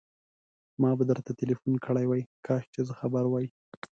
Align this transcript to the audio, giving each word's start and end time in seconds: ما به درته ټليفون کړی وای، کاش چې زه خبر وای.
ما 0.81 0.91
به 0.97 1.03
درته 1.09 1.31
ټليفون 1.39 1.73
کړی 1.85 2.05
وای، 2.07 2.23
کاش 2.45 2.63
چې 2.73 2.79
زه 2.87 2.93
خبر 2.99 3.23
وای. 3.29 3.47